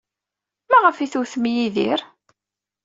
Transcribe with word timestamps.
Maɣef 0.69 0.97
ay 0.97 1.09
tewtem 1.13 1.45
Yidir? 1.53 1.99